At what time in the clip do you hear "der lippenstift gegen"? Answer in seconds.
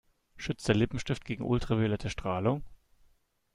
0.67-1.43